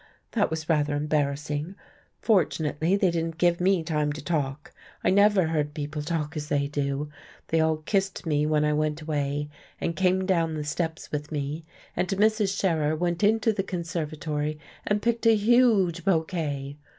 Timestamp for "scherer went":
12.57-13.21